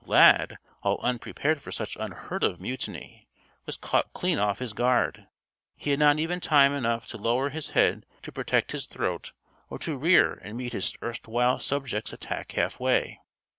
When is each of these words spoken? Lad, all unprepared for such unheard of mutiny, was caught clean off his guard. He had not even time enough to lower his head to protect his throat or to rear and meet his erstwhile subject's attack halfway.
Lad, 0.05 0.57
all 0.81 0.97
unprepared 1.01 1.61
for 1.61 1.71
such 1.71 1.95
unheard 1.99 2.43
of 2.43 2.59
mutiny, 2.59 3.27
was 3.67 3.77
caught 3.77 4.11
clean 4.13 4.39
off 4.39 4.57
his 4.57 4.73
guard. 4.73 5.27
He 5.75 5.91
had 5.91 5.99
not 5.99 6.17
even 6.17 6.39
time 6.39 6.73
enough 6.73 7.05
to 7.09 7.19
lower 7.19 7.49
his 7.51 7.69
head 7.77 8.07
to 8.23 8.31
protect 8.31 8.71
his 8.71 8.87
throat 8.87 9.33
or 9.69 9.77
to 9.77 9.97
rear 9.99 10.39
and 10.41 10.57
meet 10.57 10.73
his 10.73 10.95
erstwhile 11.03 11.59
subject's 11.59 12.13
attack 12.13 12.51
halfway. 12.53 13.19